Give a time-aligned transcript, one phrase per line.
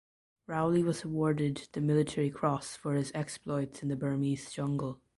[0.47, 4.99] Rowley was awarded the Military Cross for his exploits in the Burmese jungle.